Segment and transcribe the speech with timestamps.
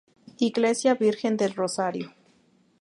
[0.39, 2.11] Iglesia Virgen del Rosario.